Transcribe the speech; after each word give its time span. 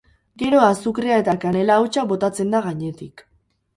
Gero 0.43 0.61
azukrea 0.67 1.19
eta 1.23 1.35
kanela 1.45 1.77
hautsa 1.81 2.07
botatzen 2.13 2.51
da 2.57 2.63
gainetik. 2.69 3.25